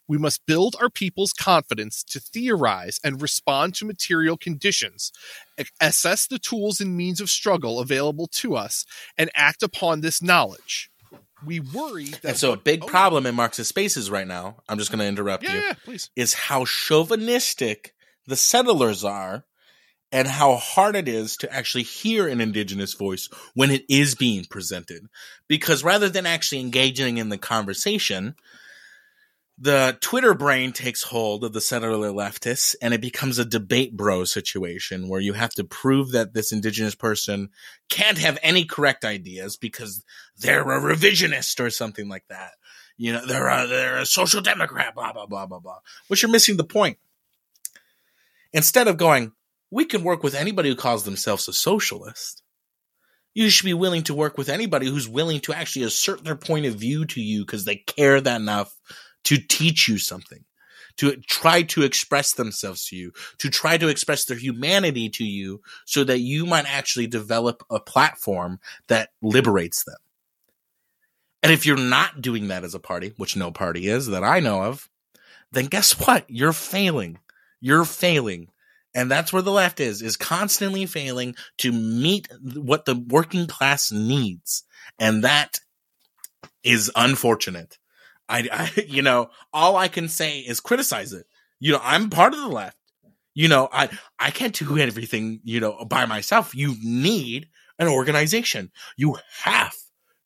[0.08, 5.12] We must build our people's confidence to theorize and respond to material conditions,
[5.80, 8.84] assess the tools and means of struggle available to us,
[9.16, 10.90] and act upon this knowledge.
[11.44, 12.24] We worry that.
[12.24, 15.06] And so, a big oh, problem in Marxist spaces right now, I'm just going to
[15.06, 16.10] interrupt Yeah, you, yeah, please.
[16.14, 17.94] is how chauvinistic
[18.26, 19.44] the settlers are
[20.12, 24.44] and how hard it is to actually hear an indigenous voice when it is being
[24.44, 25.07] presented.
[25.48, 28.35] Because rather than actually engaging in the conversation,
[29.59, 34.25] the Twitter brain takes hold of the settler leftists and it becomes a debate bro
[34.25, 37.48] situation where you have to prove that this indigenous person
[37.88, 40.05] can't have any correct ideas because
[40.37, 42.53] they're a revisionist or something like that.
[42.98, 45.79] You know, they're a, they're a social democrat, blah, blah, blah, blah, blah.
[46.09, 46.98] Which you're missing the point.
[48.53, 49.33] Instead of going,
[49.72, 52.42] we can work with anybody who calls themselves a socialist.
[53.32, 56.66] You should be willing to work with anybody who's willing to actually assert their point
[56.66, 58.76] of view to you because they care that enough
[59.24, 60.44] to teach you something,
[60.98, 65.62] to try to express themselves to you, to try to express their humanity to you
[65.87, 69.96] so that you might actually develop a platform that liberates them.
[71.42, 74.40] And if you're not doing that as a party, which no party is that I
[74.40, 74.90] know of,
[75.50, 76.26] then guess what?
[76.28, 77.20] You're failing.
[77.58, 78.48] You're failing.
[78.94, 83.90] And that's where the left is, is constantly failing to meet what the working class
[83.90, 84.64] needs.
[84.98, 85.61] And that
[86.62, 87.78] is unfortunate.
[88.28, 91.26] I, I, you know, all I can say is criticize it.
[91.61, 92.76] You know, I'm part of the left.
[93.35, 96.55] You know, I, I can't do everything, you know, by myself.
[96.55, 98.70] You need an organization.
[98.96, 99.74] You have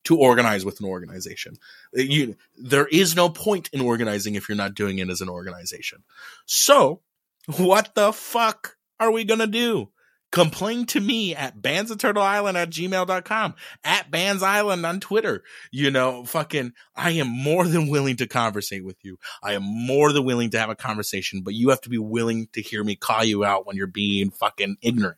[0.05, 1.55] to organize with an organization.
[1.93, 6.03] You, there is no point in organizing if you're not doing it as an organization.
[6.45, 7.01] So,
[7.47, 9.89] what the fuck are we gonna do?
[10.31, 13.55] Complain to me at bands of turtle island at gmail.com,
[13.85, 15.41] at bands island on Twitter.
[15.71, 19.17] You know, fucking, I am more than willing to conversate with you.
[19.41, 22.49] I am more than willing to have a conversation, but you have to be willing
[22.53, 25.17] to hear me call you out when you're being fucking ignorant.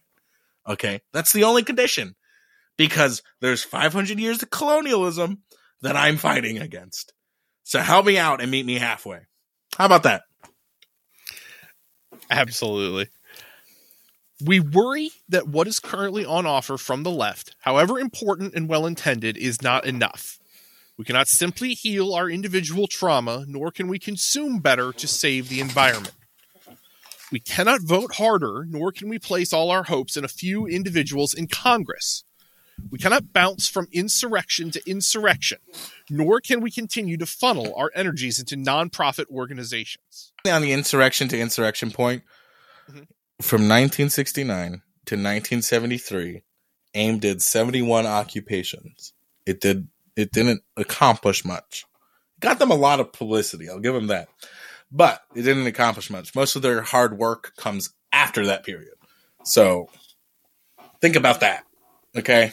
[0.68, 1.02] Okay.
[1.12, 2.16] That's the only condition
[2.78, 5.42] because there's 500 years of colonialism
[5.82, 7.14] that I'm fighting against.
[7.64, 9.22] So help me out and meet me halfway.
[9.76, 10.24] How about that?
[12.30, 13.08] Absolutely.
[14.44, 18.86] We worry that what is currently on offer from the left, however important and well
[18.86, 20.40] intended, is not enough.
[20.98, 25.60] We cannot simply heal our individual trauma, nor can we consume better to save the
[25.60, 26.16] environment.
[27.32, 31.34] We cannot vote harder, nor can we place all our hopes in a few individuals
[31.34, 32.24] in Congress.
[32.90, 35.60] We cannot bounce from insurrection to insurrection,
[36.10, 40.34] nor can we continue to funnel our energies into nonprofit organizations.
[40.46, 42.24] On the insurrection to insurrection point,
[42.90, 43.08] Mhm.
[43.42, 46.44] from 1969 to 1973,
[46.96, 49.14] AIM did 71 occupations.
[49.46, 49.88] It did.
[50.16, 51.86] It didn't accomplish much.
[52.40, 53.70] Got them a lot of publicity.
[53.70, 54.30] I'll give them that,
[54.92, 56.36] but it didn't accomplish much.
[56.36, 58.96] Most of their hard work comes after that period.
[59.44, 59.90] So
[61.02, 61.66] think about that.
[62.18, 62.52] Okay.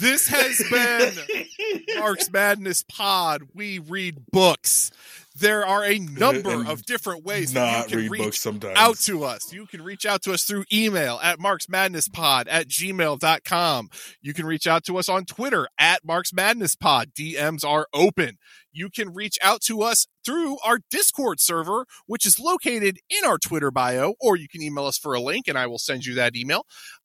[0.00, 3.42] This has been Mark's Madness Pod.
[3.54, 4.90] We read books.
[5.36, 8.78] There are a number And of different ways that you can read reach books sometimes.
[8.78, 9.52] out to us.
[9.52, 13.90] You can reach out to us through email at marksmadnesspod at gmail.com.
[14.22, 17.12] You can reach out to us on Twitter at marksmadnesspod.
[17.14, 18.38] DMs are open.
[18.72, 23.38] You can reach out to us through our Discord server, which is located in our
[23.38, 26.14] Twitter bio, or you can email us for a link and I will send you
[26.14, 26.64] that email.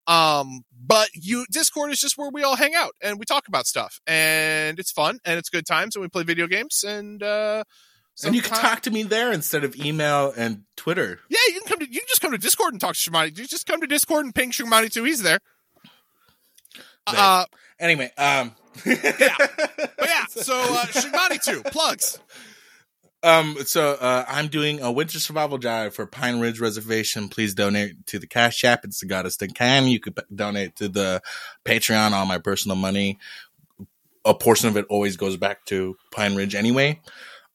[0.09, 3.67] Um, but you Discord is just where we all hang out and we talk about
[3.67, 7.63] stuff and it's fun and it's good times and we play video games and uh
[8.25, 11.19] and you can talk to me there instead of email and Twitter.
[11.29, 13.37] Yeah, you can come to you can just come to Discord and talk to Shimani.
[13.37, 15.03] You just come to Discord and ping Shimani too.
[15.03, 15.39] He's there.
[17.07, 17.45] Uh,
[17.79, 18.53] Anyway, um,
[18.85, 21.61] but yeah, so uh, Shimani too.
[21.71, 22.19] Plugs.
[23.21, 27.27] Um, so uh, I'm doing a winter survival drive for Pine Ridge Reservation.
[27.27, 28.85] Please donate to the Cash App.
[28.85, 29.87] It's the goddess that can.
[29.87, 31.21] You could donate to the
[31.65, 32.11] Patreon.
[32.11, 33.19] All my personal money.
[34.25, 37.01] A portion of it always goes back to Pine Ridge anyway.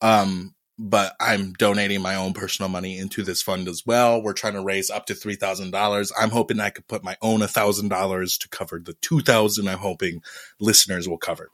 [0.02, 4.20] Um, but I'm donating my own personal money into this fund as well.
[4.20, 6.12] We're trying to raise up to three thousand dollars.
[6.18, 9.68] I'm hoping I could put my own thousand dollars to cover the two thousand.
[9.68, 10.20] I'm hoping
[10.58, 11.50] listeners will cover.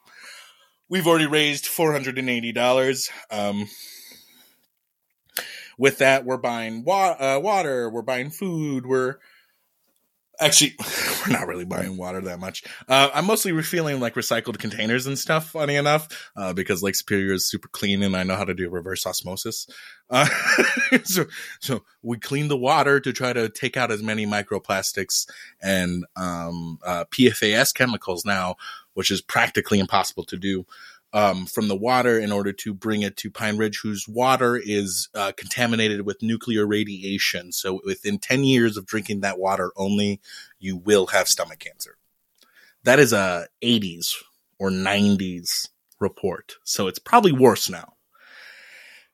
[0.88, 3.11] We've already raised four hundred and eighty dollars.
[3.31, 3.68] Um,
[5.81, 9.16] with that, we're buying wa- uh, water, we're buying food, we're
[10.40, 10.75] Actually,
[11.27, 12.64] we're not really buying water that much.
[12.88, 15.51] Uh, I'm mostly refilling like recycled containers and stuff.
[15.51, 18.71] Funny enough, uh, because Lake Superior is super clean, and I know how to do
[18.71, 19.66] reverse osmosis.
[20.09, 20.27] Uh,
[21.05, 21.27] so,
[21.61, 25.29] so we clean the water to try to take out as many microplastics
[25.62, 28.57] and um, uh, PFAS chemicals now,
[28.95, 30.64] which is practically impossible to do
[31.12, 35.09] um, from the water in order to bring it to Pine Ridge, whose water is
[35.14, 37.53] uh, contaminated with nuclear radiation.
[37.53, 40.20] So within 10 years of drinking that water only,
[40.59, 41.96] you will have stomach cancer.
[42.85, 44.14] That is a 80s
[44.59, 45.68] or 90s
[45.99, 46.55] report.
[46.64, 47.94] So it's probably worse now.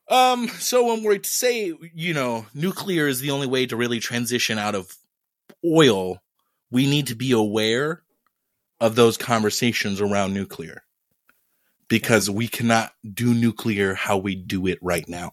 [0.09, 4.57] Um, so when to say, you know, nuclear is the only way to really transition
[4.57, 4.95] out of
[5.65, 6.21] oil,
[6.71, 8.03] we need to be aware
[8.79, 10.83] of those conversations around nuclear
[11.87, 15.31] because we cannot do nuclear how we do it right now.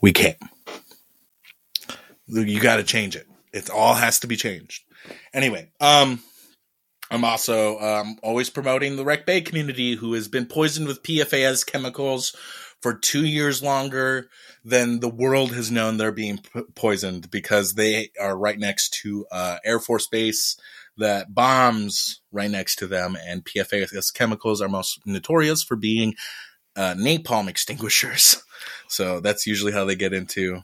[0.00, 0.38] We can't.
[2.26, 3.26] You got to change it.
[3.52, 4.84] It all has to be changed.
[5.32, 6.22] Anyway, um,
[7.10, 11.66] I'm also um, always promoting the Wreck Bay community who has been poisoned with PFAS
[11.66, 12.36] chemicals
[12.80, 14.28] for two years longer
[14.64, 16.40] than the world has known they're being
[16.74, 20.56] poisoned because they are right next to uh, Air Force Base
[20.98, 26.14] that bombs right next to them and PFAS chemicals are most notorious for being
[26.76, 28.42] uh, napalm extinguishers.
[28.88, 30.62] So that's usually how they get into.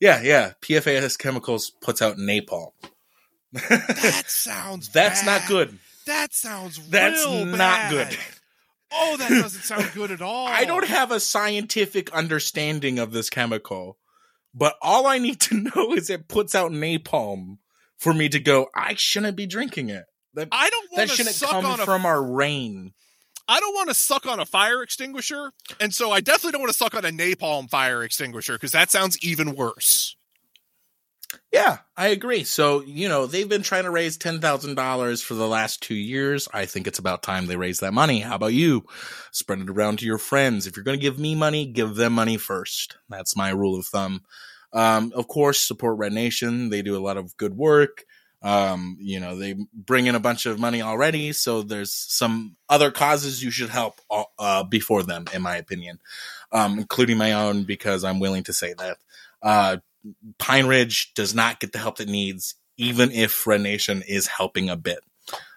[0.00, 0.52] Yeah, yeah.
[0.60, 2.72] PFAS chemicals puts out napalm.
[3.52, 4.90] That sounds.
[4.90, 5.40] That's bad.
[5.40, 5.78] not good.
[6.06, 6.86] That sounds.
[6.88, 7.90] That's not bad.
[7.90, 8.18] good.
[8.92, 10.46] Oh, that doesn't sound good at all.
[10.48, 13.98] I don't have a scientific understanding of this chemical,
[14.54, 17.58] but all I need to know is it puts out napalm
[18.04, 18.68] for me to go.
[18.76, 20.04] I shouldn't be drinking it.
[20.34, 21.84] That I don't that want to shouldn't suck come on a.
[21.84, 22.92] from our rain.
[23.48, 26.72] I don't want to suck on a fire extinguisher, and so I definitely don't want
[26.72, 30.16] to suck on a napalm fire extinguisher because that sounds even worse.
[31.52, 32.44] Yeah, I agree.
[32.44, 36.48] So, you know, they've been trying to raise $10,000 for the last two years.
[36.52, 38.20] I think it's about time they raise that money.
[38.20, 38.84] How about you?
[39.32, 40.66] Spread it around to your friends.
[40.66, 42.96] If you're going to give me money, give them money first.
[43.08, 44.22] That's my rule of thumb.
[44.74, 46.68] Um, of course, support Red Nation.
[46.68, 48.04] They do a lot of good work.
[48.42, 51.32] Um, you know, they bring in a bunch of money already.
[51.32, 54.00] So there's some other causes you should help
[54.38, 55.98] uh, before them, in my opinion,
[56.52, 58.98] um, including my own, because I'm willing to say that.
[59.42, 59.76] Uh,
[60.38, 64.68] Pine Ridge does not get the help it needs, even if Red Nation is helping
[64.68, 64.98] a bit.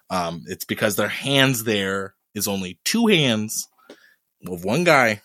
[0.09, 3.67] Um, it's because their hands there is only two hands
[4.47, 5.21] of one guy,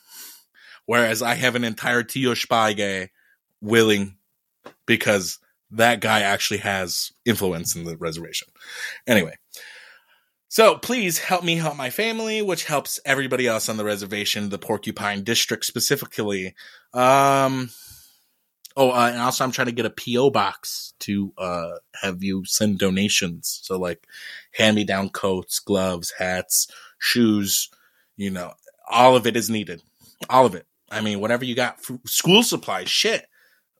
[0.86, 3.10] whereas I have an entire tiyospaye
[3.62, 4.16] willing
[4.84, 5.38] because
[5.70, 8.48] that guy actually has influence in the reservation.
[9.06, 9.36] Anyway,
[10.48, 14.58] so please help me help my family, which helps everybody else on the reservation, the
[14.58, 16.54] Porcupine District specifically.
[16.92, 17.70] Um,
[18.76, 22.44] Oh, uh, and also I'm trying to get a PO box to uh, have you
[22.44, 23.60] send donations.
[23.62, 24.06] So like
[24.52, 27.68] hand me down coats, gloves, hats, shoes.
[28.16, 28.52] You know,
[28.90, 29.82] all of it is needed.
[30.30, 30.66] All of it.
[30.90, 33.26] I mean, whatever you got, school supplies, shit.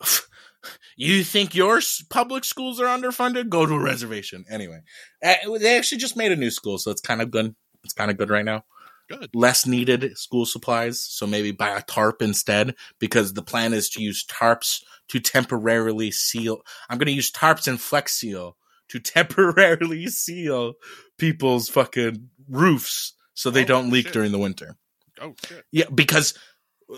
[0.97, 3.49] you think your public schools are underfunded?
[3.49, 4.45] Go to a reservation.
[4.51, 4.81] Anyway,
[5.21, 7.55] they actually just made a new school, so it's kind of good.
[7.85, 8.65] It's kind of good right now
[9.09, 9.31] good.
[9.35, 11.01] less needed school supplies.
[11.03, 16.11] So maybe buy a tarp instead because the plan is to use tarps to temporarily
[16.13, 16.63] seal.
[16.89, 18.57] I'm going to use tarps and Flex Seal
[18.89, 20.75] to temporarily seal
[21.19, 24.13] people's fucking roofs so they Oh, don't leak shit.
[24.13, 24.77] during the winter.
[25.21, 25.65] Oh shit!
[25.73, 26.35] Yeah, because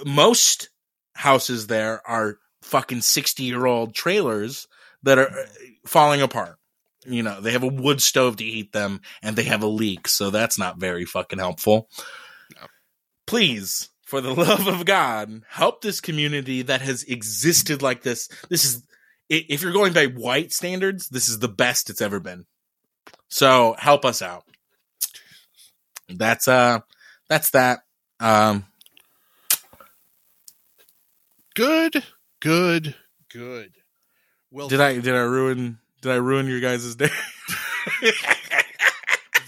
[0.05, 0.69] most
[1.15, 4.67] houses there are fucking 60 year old trailers
[5.03, 5.31] that are
[5.87, 6.59] falling apart.
[7.07, 10.09] You know, they have a wood stove to heat them and they have a leak,
[10.09, 11.89] so that's not very fucking helpful.
[12.57, 12.67] No.
[13.27, 18.29] Please, for the love of God, help this community that has existed like this.
[18.49, 18.83] This is,
[19.29, 22.47] if you're going by white standards, this is the best it's ever been.
[23.29, 24.45] So, help us out.
[26.09, 26.81] That's uh
[27.29, 27.81] that's that.
[28.21, 28.67] Um
[31.55, 32.03] Good,
[32.45, 32.95] good,
[33.33, 33.73] good.
[34.53, 37.09] Well, Did I did I ruin did I ruin your guys' day?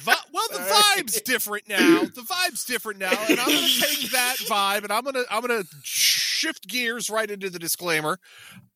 [0.06, 2.02] well, the vibe's different now.
[2.02, 5.64] The vibe's different now, and I'm gonna take that vibe and I'm gonna I'm gonna
[5.82, 8.18] shift gears right into the disclaimer,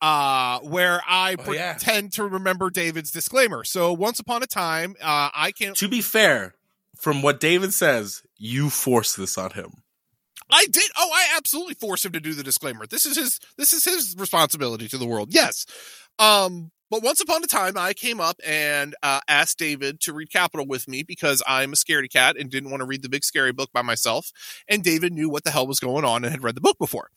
[0.01, 1.73] uh, where I Oh, yeah.
[1.75, 3.64] pretend to remember David's disclaimer.
[3.64, 5.77] So, once upon a time, uh, I can't.
[5.77, 6.55] to be fair,
[6.97, 9.83] from what David says, you forced this on him.
[10.53, 10.84] I did.
[10.96, 12.86] Oh, I absolutely forced him to do the disclaimer.
[12.86, 13.38] This is his.
[13.57, 15.28] This is his responsibility to the world.
[15.32, 15.66] Yes.
[16.18, 16.70] Um.
[16.90, 20.66] but once upon a time, I came up and uh, asked David to read Capital
[20.66, 23.53] with me because I'm a scaredy cat and didn't want to read the big scary
[23.53, 24.32] book by myself.
[24.68, 27.11] And David knew what the hell was going on and had read the book before.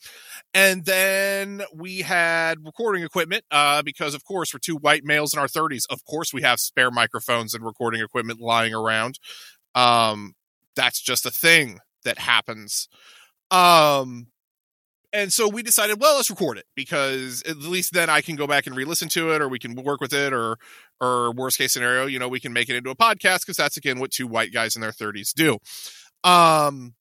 [0.54, 5.40] And then we had recording equipment uh, because, of course, we're two white males in
[5.40, 5.86] our 30s.
[5.90, 9.18] Of course, we have spare microphones and recording equipment lying around.
[9.74, 10.36] Um,
[10.76, 12.88] that's just a thing that happens.
[13.54, 14.28] Um,
[15.14, 18.48] and so we decided, well, let's record it because at least then I can go
[18.48, 20.58] back and re-listen to it, or we can work with it, or
[21.00, 23.78] or worst case scenario, you know, we can make it into a podcast because that's
[23.78, 25.60] again what two white guys in their thirties do.
[26.24, 26.96] Um,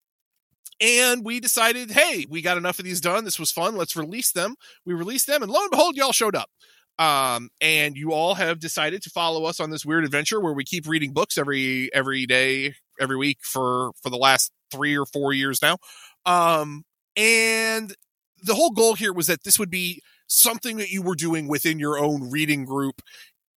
[0.81, 3.25] and we decided, hey, we got enough of these done.
[3.25, 3.77] This was fun.
[3.77, 4.57] Let's release them.
[4.85, 6.51] We released them, and lo and behold, y'all showed up.
[6.99, 10.65] Um, and you all have decided to follow us on this weird adventure where we
[10.65, 15.33] keep reading books every every day, every week for for the last three or four
[15.33, 15.79] years now.
[16.25, 16.85] Um,
[17.17, 17.95] and
[18.43, 21.79] the whole goal here was that this would be something that you were doing within
[21.79, 23.03] your own reading group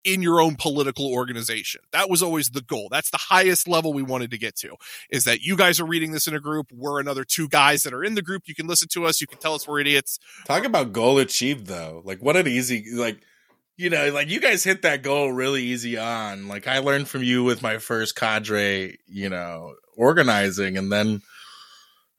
[0.03, 1.81] in your own political organization.
[1.91, 2.89] That was always the goal.
[2.91, 4.75] That's the highest level we wanted to get to
[5.09, 6.67] is that you guys are reading this in a group.
[6.71, 8.43] We're another two guys that are in the group.
[8.45, 9.19] You can listen to us.
[9.19, 10.19] You can tell us we're idiots.
[10.45, 12.03] Talk about goal achieved though.
[12.05, 13.19] Like what an easy like
[13.77, 16.47] you know, like you guys hit that goal really easy on.
[16.47, 21.21] Like I learned from you with my first cadre, you know, organizing and then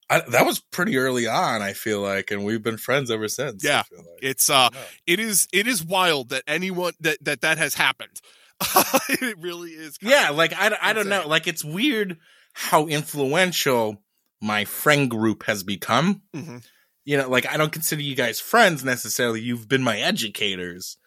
[0.08, 3.64] I, that was pretty early on, I feel like, and we've been friends ever since.
[3.64, 4.06] Yeah, like.
[4.22, 4.70] it's uh,
[5.06, 8.20] it is it is wild that anyone that that that has happened.
[9.08, 9.98] it really is.
[10.00, 12.18] Yeah, like I, I don't know, like it's weird
[12.52, 14.02] how influential
[14.40, 16.22] my friend group has become.
[16.34, 16.58] Mm-hmm.
[17.04, 19.40] You know, like I don't consider you guys friends necessarily.
[19.40, 20.98] You've been my educators,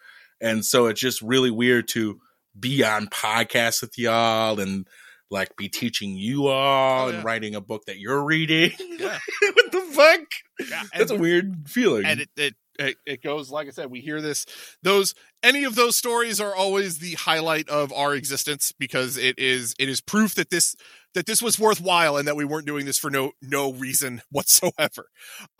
[0.41, 2.19] and so it's just really weird to
[2.59, 4.85] be on podcasts with y'all and
[5.31, 7.15] like be teaching you all oh, yeah.
[7.15, 8.71] and writing a book that you're reading.
[8.79, 9.17] Yeah.
[9.53, 10.69] what the fuck?
[10.69, 12.05] Yeah, that's a weird feeling.
[12.05, 13.91] And it, it it it goes like I said.
[13.91, 14.45] We hear this.
[14.81, 15.13] Those
[15.43, 19.89] any of those stories are always the highlight of our existence because it is it
[19.89, 20.75] is proof that this
[21.13, 25.09] that this was worthwhile and that we weren't doing this for no no reason whatsoever.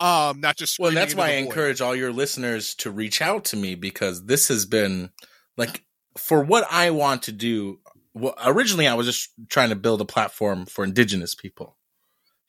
[0.00, 0.90] Um, not just well.
[0.92, 4.66] That's why I encourage all your listeners to reach out to me because this has
[4.66, 5.10] been
[5.56, 5.84] like
[6.16, 7.78] for what I want to do
[8.14, 11.76] well, originally I was just trying to build a platform for indigenous people.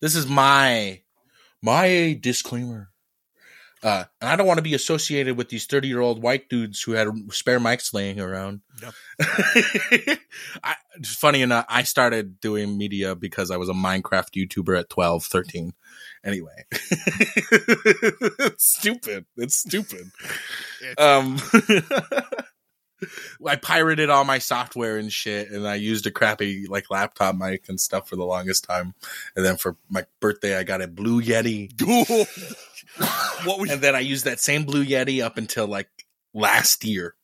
[0.01, 1.01] This is my
[1.61, 2.89] my disclaimer.
[3.83, 6.83] Uh, and I don't want to be associated with these 30 year old white dudes
[6.83, 8.61] who had spare mics laying around.
[8.79, 8.93] Yep.
[10.63, 15.23] I, funny enough, I started doing media because I was a Minecraft YouTuber at 12,
[15.25, 15.73] 13.
[16.23, 19.25] Anyway, it's stupid.
[19.35, 20.11] It's stupid.
[20.83, 21.39] It's- um,
[23.45, 27.67] I pirated all my software and shit, and I used a crappy like laptop mic
[27.69, 28.93] and stuff for the longest time.
[29.35, 31.71] And then for my birthday, I got a Blue Yeti.
[33.45, 35.89] what we- and then I used that same Blue Yeti up until like
[36.33, 37.15] last year.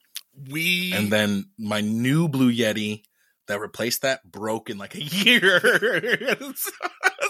[0.50, 3.04] We and then my new Blue Yeti
[3.48, 5.60] that replaced that broke in like a year.
[5.64, 6.72] I was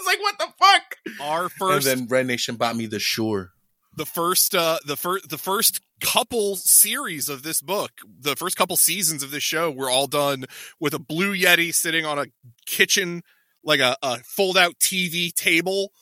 [0.06, 0.96] like, what the fuck?
[1.20, 3.52] Our first, and then Red Nation bought me the Shure
[3.98, 7.90] the first uh the first the first couple series of this book
[8.20, 10.44] the first couple seasons of this show were all done
[10.78, 12.26] with a blue yeti sitting on a
[12.64, 13.22] kitchen
[13.64, 15.92] like a, a fold out tv table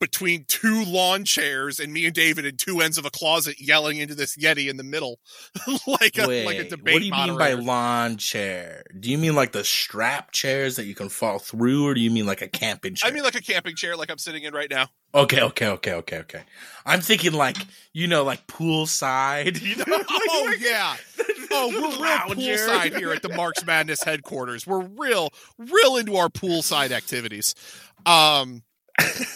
[0.00, 3.98] between two lawn chairs and me and David in two ends of a closet yelling
[3.98, 5.18] into this Yeti in the middle,
[5.86, 6.94] like a Wait, like a debate.
[6.94, 7.56] What do you moderator.
[7.56, 8.84] mean by lawn chair?
[8.98, 12.10] Do you mean like the strap chairs that you can fall through, or do you
[12.10, 13.10] mean like a camping chair?
[13.10, 14.88] I mean like a camping chair, like I'm sitting in right now.
[15.14, 16.42] Okay, okay, okay, okay, okay.
[16.84, 17.56] I'm thinking like
[17.92, 19.60] you know, like poolside.
[19.64, 19.84] You know?
[19.88, 20.96] oh yeah.
[21.56, 24.66] Oh, we're real poolside here at the Marx Madness headquarters.
[24.66, 27.54] We're real, real into our poolside activities.
[28.06, 28.64] Um,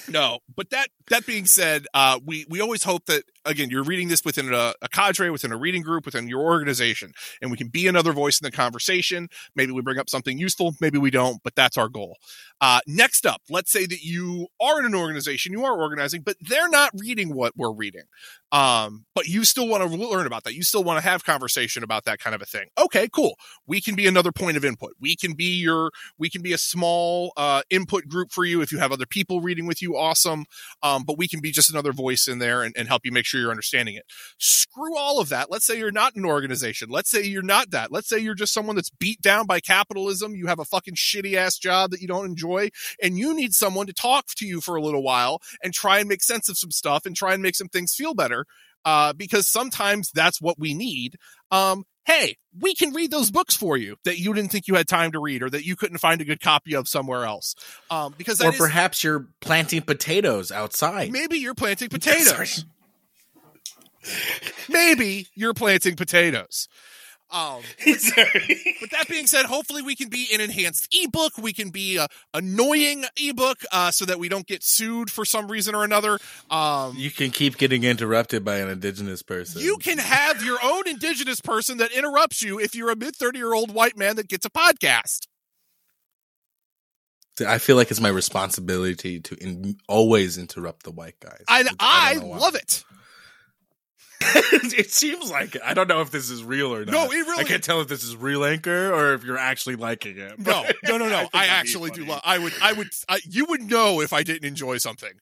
[0.08, 4.08] no, but that that being said, uh, we we always hope that again you're reading
[4.08, 7.68] this within a, a, cadre, within a reading group, within your organization, and we can
[7.68, 9.28] be another voice in the conversation.
[9.54, 12.16] Maybe we bring up something useful, maybe we don't, but that's our goal.
[12.60, 16.36] Uh, next up, let's say that you are in an organization, you are organizing, but
[16.40, 18.04] they're not reading what we're reading.
[18.50, 20.54] Um, but you still want to learn about that.
[20.54, 22.68] You still want to have conversation about that kind of a thing.
[22.78, 23.36] Okay, cool.
[23.66, 24.92] We can be another point of input.
[24.98, 28.72] We can be your, we can be a small uh, input group for you if
[28.72, 29.96] you have other people reading with you.
[29.98, 30.46] Awesome.
[30.82, 33.26] Um, but we can be just another voice in there and, and help you make
[33.26, 34.04] sure you're understanding it.
[34.38, 35.50] Screw all of that.
[35.50, 36.88] Let's say you're not an organization.
[36.90, 37.92] Let's say you're not that.
[37.92, 40.34] Let's say you're just someone that's beat down by capitalism.
[40.34, 42.70] You have a fucking shitty ass job that you don't enjoy
[43.02, 46.08] and you need someone to talk to you for a little while and try and
[46.08, 48.46] make sense of some stuff and try and make some things feel better.
[48.84, 51.16] Uh, because sometimes that's what we need.
[51.50, 54.88] Um, hey, we can read those books for you that you didn't think you had
[54.88, 57.54] time to read or that you couldn't find a good copy of somewhere else.
[57.90, 61.12] Um, because or perhaps you're planting potatoes outside.
[61.12, 62.64] Maybe you're planting potatoes.
[64.70, 66.66] maybe you're planting potatoes.
[67.30, 71.36] Um, He's very- But that being said, hopefully we can be an enhanced ebook.
[71.36, 75.48] We can be a annoying ebook, uh, so that we don't get sued for some
[75.50, 76.18] reason or another.
[76.50, 79.60] Um, you can keep getting interrupted by an indigenous person.
[79.62, 83.38] you can have your own indigenous person that interrupts you if you're a mid 30
[83.38, 85.26] year old white man that gets a podcast.
[87.46, 91.44] I feel like it's my responsibility to in, always interrupt the white guys.
[91.48, 92.38] And which I, don't know why.
[92.38, 92.82] love it.
[94.20, 95.62] it seems like it.
[95.64, 96.92] I don't know if this is real or not.
[96.92, 99.76] No, it really- I can't tell if this is real anchor or if you're actually
[99.76, 100.38] liking it.
[100.38, 101.18] No, no, no, I no.
[101.20, 102.20] think I, actually do love.
[102.24, 105.12] I would, I would, I, you would know if I didn't enjoy something.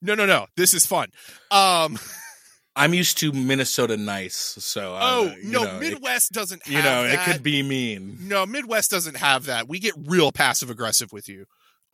[0.00, 0.46] No, no, no.
[0.56, 1.08] This is fun.
[1.50, 1.98] Um,
[2.76, 6.62] I'm used to Minnesota nice, so uh, oh no, know, it- Midwest doesn't.
[6.66, 8.18] Have you know, it could be mean.
[8.22, 9.66] No, Midwest doesn't have that.
[9.68, 11.46] We get real passive aggressive with you.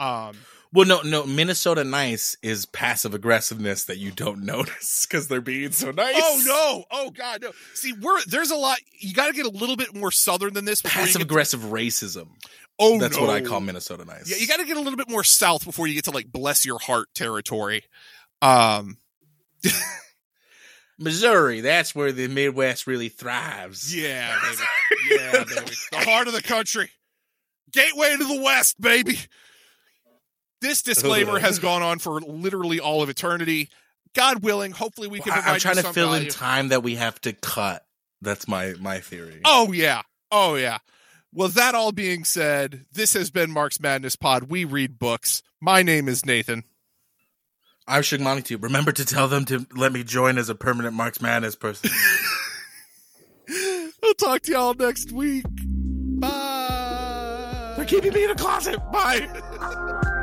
[0.03, 0.37] Um,
[0.73, 1.25] Well, no, no.
[1.27, 6.15] Minnesota nice is passive aggressiveness that you don't notice because they're being so nice.
[6.17, 6.85] Oh no!
[6.91, 7.53] Oh god, no.
[7.75, 8.79] See, we're there's a lot.
[8.99, 10.81] You got to get a little bit more southern than this.
[10.83, 12.29] Passive get to- aggressive racism.
[12.79, 14.31] oh, That's what I call Minnesota nice.
[14.31, 16.33] Yeah, you got to get a little bit more south before you get to like
[16.33, 17.85] bless your heart territory.
[18.41, 18.97] Um,
[20.99, 21.61] Missouri.
[21.61, 23.95] That's where the Midwest really thrives.
[23.95, 24.63] yeah, baby.
[25.23, 25.73] Yeah, baby.
[25.91, 26.91] The heart of the country,
[27.73, 29.19] gateway to the West, baby.
[30.63, 33.69] This disclaimer has gone on for literally all of eternity.
[34.15, 36.27] God willing, hopefully we can provide I'm trying to fill value.
[36.27, 37.85] in time that we have to cut.
[38.21, 39.41] That's my my theory.
[39.45, 40.03] Oh yeah.
[40.31, 40.79] Oh yeah.
[41.35, 44.45] Well, that all being said, this has been Marx Madness Pod.
[44.45, 45.43] We read books.
[45.61, 46.63] My name is Nathan.
[47.89, 48.59] I'm Shigmani too.
[48.59, 51.91] Remember to tell them to let me join as a permanent Marx Madness person.
[54.05, 55.45] I'll talk to y'all next week.
[56.21, 57.75] Bye.
[57.77, 58.79] They're keeping me in a closet.
[58.93, 59.27] Bye.